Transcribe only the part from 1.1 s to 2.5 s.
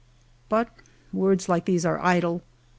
words like these are idle.